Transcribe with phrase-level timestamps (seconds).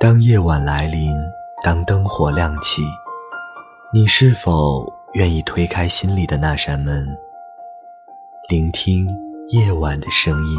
[0.00, 1.16] 当夜晚来临，
[1.62, 2.82] 当灯火亮起，
[3.92, 7.16] 你是否愿意推开心里的那扇门，
[8.48, 9.08] 聆听
[9.48, 10.58] 夜晚的声音，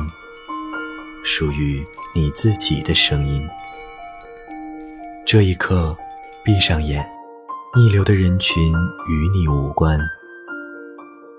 [1.24, 1.84] 属于
[2.16, 3.48] 你自己的声音？
[5.26, 5.96] 这一刻，
[6.44, 7.06] 闭上眼，
[7.76, 10.00] 逆流的人群与你无关，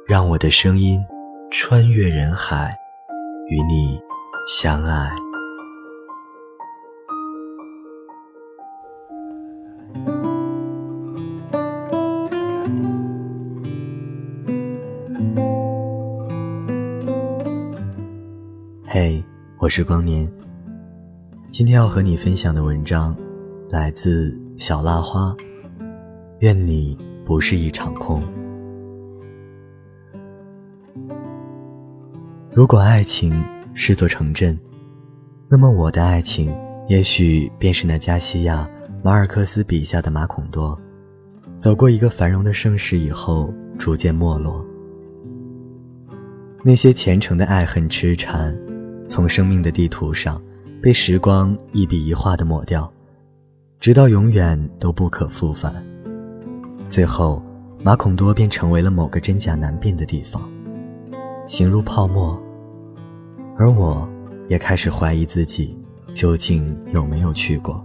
[0.07, 1.05] 让我的声音
[1.51, 2.77] 穿越人海，
[3.49, 3.99] 与你
[4.47, 5.11] 相爱。
[18.99, 19.23] 嘿，
[19.59, 20.27] 我是光年。
[21.51, 23.15] 今天要和你分享的文章
[23.69, 25.37] 来自小蜡花。
[26.39, 28.23] 愿你不是一场空。
[32.51, 34.59] 如果爱情是座城镇，
[35.47, 36.51] 那么我的爱情
[36.89, 38.67] 也许便是那加西亚·
[39.05, 40.75] 马尔克斯笔下的马孔多，
[41.59, 44.65] 走过一个繁荣的盛世以后，逐渐没落。
[46.63, 48.57] 那些虔诚的爱恨痴缠。
[49.09, 50.41] 从生命的地图上，
[50.83, 52.91] 被时光一笔一画的抹掉，
[53.81, 55.75] 直到永远都不可复返。
[56.89, 57.43] 最后，
[57.83, 60.43] 马孔多便成为了某个真假难辨的地方，
[61.47, 62.41] 形如泡沫。
[63.57, 64.09] 而我，
[64.49, 65.77] 也开始怀疑自己
[66.13, 67.85] 究竟有没有去过。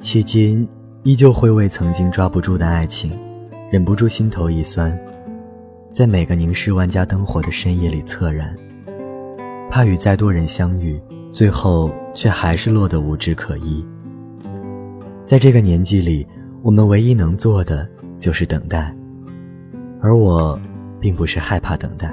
[0.00, 0.68] 迄今，
[1.04, 3.18] 依旧会为曾经抓不住的爱情，
[3.70, 4.96] 忍不住心头一酸，
[5.92, 8.56] 在每个凝视万家灯火的深夜里恻然。
[9.70, 11.00] 怕与再多人相遇，
[11.32, 13.84] 最后却还是落得无枝可依。
[15.26, 16.26] 在这个年纪里，
[16.62, 18.94] 我们唯一能做的就是等待。
[20.00, 20.58] 而我，
[20.98, 22.12] 并不是害怕等待，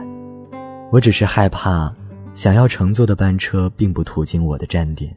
[0.91, 1.93] 我只是害怕
[2.33, 5.15] 想要乘坐的班车并不途经我的站点。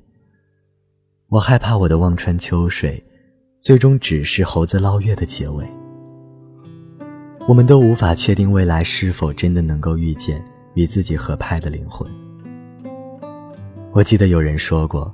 [1.29, 3.03] 我害怕我的望穿秋水，
[3.59, 5.67] 最终只是猴子捞月的结尾。
[7.49, 10.43] 我们都无法确定未来是否真的能够遇见
[10.75, 12.09] 与自己合拍的灵魂。
[13.93, 15.13] 我记得有人说过，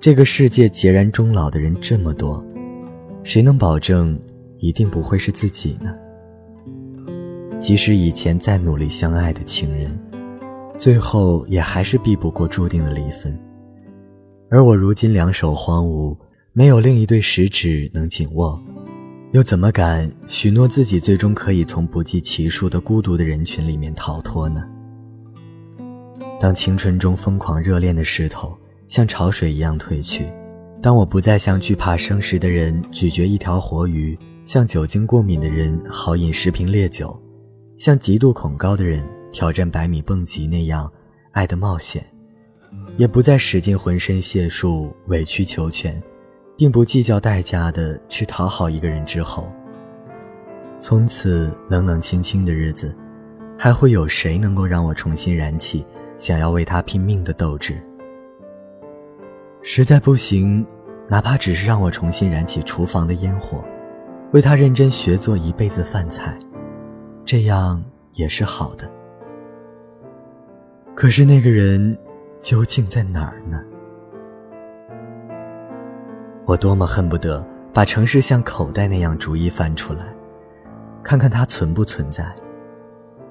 [0.00, 2.44] 这个世界孑然终老的人这么多，
[3.22, 4.18] 谁能保证
[4.58, 5.94] 一定不会是自己呢？
[7.60, 9.96] 即使以前再努力相爱的情人，
[10.78, 13.38] 最后也还是避不过注定的离分。
[14.50, 16.16] 而我如今两手荒芜，
[16.52, 18.60] 没有另一对食指能紧握，
[19.32, 24.66] 又怎么敢许诺自己最终可以从不计其数的孤独的人群里面逃脱呢？
[26.42, 28.52] 当青春中疯狂热恋的势头
[28.88, 30.26] 像潮水一样退去，
[30.82, 37.16] 当我不再像惧怕生食的人咀嚼一条活鱼，像酒精过敏的人豪饮十瓶烈酒，
[37.76, 40.92] 像极度恐高的人挑战百米蹦极那样
[41.30, 42.04] 爱的冒险，
[42.96, 45.96] 也不再使尽浑身解数委曲求全，
[46.56, 49.48] 并不计较代价的去讨好一个人之后，
[50.80, 52.92] 从此冷冷清清的日子，
[53.56, 55.86] 还会有谁能够让我重新燃起？
[56.22, 57.82] 想要为他拼命的斗志，
[59.60, 60.64] 实在不行，
[61.08, 63.60] 哪怕只是让我重新燃起厨房的烟火，
[64.30, 66.38] 为他认真学做一辈子饭菜，
[67.24, 68.88] 这样也是好的。
[70.94, 71.98] 可是那个人
[72.40, 73.60] 究竟在哪儿呢？
[76.44, 77.44] 我多么恨不得
[77.74, 80.04] 把城市像口袋那样逐一翻出来，
[81.02, 82.32] 看看他存不存在。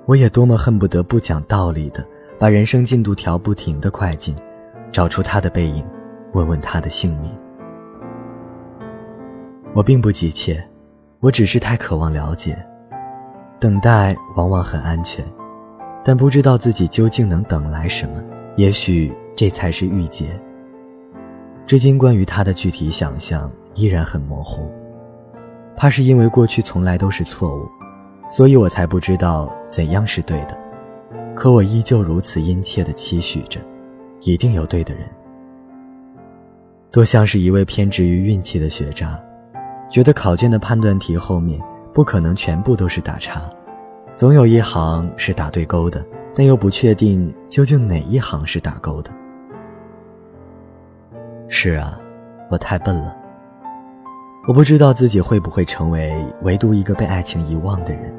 [0.06, 2.06] 我也多么恨不得不讲道理的。
[2.42, 4.36] 把人生进度条不停地快进，
[4.92, 5.86] 找出他的背影，
[6.34, 7.30] 问问他的姓名。
[9.76, 10.60] 我并不急切，
[11.20, 12.58] 我只是太渴望了解。
[13.60, 15.24] 等待往往很安全，
[16.04, 18.20] 但不知道自己究竟能等来什么。
[18.56, 20.28] 也许这才是遇见。
[21.68, 24.68] 至今关于他的具体想象依然很模糊，
[25.78, 27.70] 怕是因为过去从来都是错误，
[28.28, 30.58] 所以我才不知道怎样是对的。
[31.42, 33.60] 可我依旧如此殷切地期许着，
[34.20, 35.10] 一定有对的人。
[36.92, 39.20] 多像是一位偏执于运气的学渣，
[39.90, 41.60] 觉得考卷的判断题后面
[41.96, 43.42] 不可能全部都是打叉，
[44.16, 46.06] 总有一行是打对勾的，
[46.36, 49.10] 但又不确定究竟哪一行是打勾的。
[51.48, 52.00] 是啊，
[52.52, 53.18] 我太笨了。
[54.48, 56.14] 我不知道自己会不会成为
[56.44, 58.14] 唯独一个被爱情遗忘的人。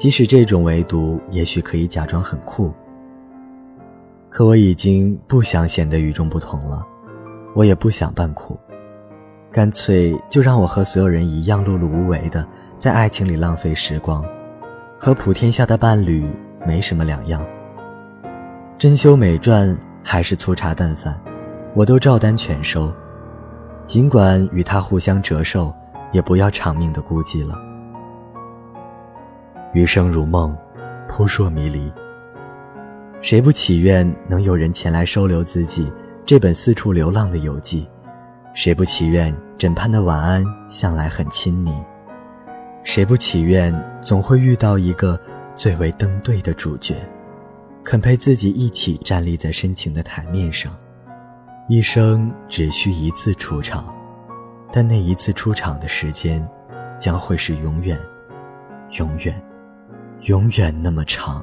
[0.00, 2.72] 即使这种唯独也许可以假装很酷，
[4.30, 6.82] 可我已经不想显得与众不同了，
[7.54, 8.58] 我也不想扮酷，
[9.52, 12.48] 干脆就让我和所有人一样碌碌无为的
[12.78, 14.24] 在爱情里浪费时光，
[14.98, 16.26] 和普天下的伴侣
[16.66, 17.44] 没什么两样。
[18.78, 21.14] 珍馐美馔还是粗茶淡饭，
[21.74, 22.90] 我都照单全收。
[23.86, 25.70] 尽管与他互相折寿，
[26.10, 27.54] 也不要长命的孤寂了。
[29.72, 30.56] 余生如梦，
[31.08, 31.92] 扑朔迷离。
[33.20, 35.92] 谁不祈愿能有人前来收留自己
[36.26, 37.88] 这本四处流浪的游记？
[38.52, 41.72] 谁不祈愿枕畔的晚安向来很亲昵？
[42.82, 43.72] 谁不祈愿
[44.02, 45.18] 总会遇到一个
[45.54, 46.96] 最为登对的主角，
[47.84, 50.76] 肯陪自己一起站立在深情的台面上？
[51.68, 53.94] 一生只需一次出场，
[54.72, 56.44] 但那一次出场的时间，
[56.98, 57.96] 将会是永远、
[58.98, 59.40] 永远、
[60.24, 61.42] 永远那么长。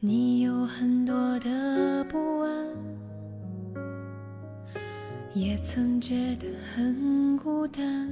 [0.00, 1.27] 你有很多
[5.34, 8.08] 也曾觉得很孤单，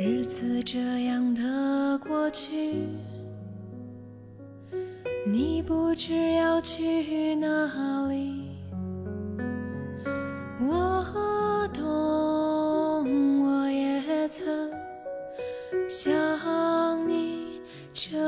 [0.00, 2.74] 日子这样的过去，
[5.24, 8.48] 你不知要去哪里。
[10.60, 14.70] 我懂，我也曾
[15.88, 17.60] 想你
[17.94, 18.18] 这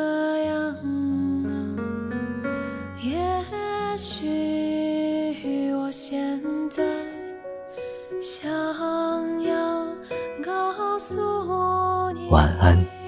[12.30, 12.99] 晚安。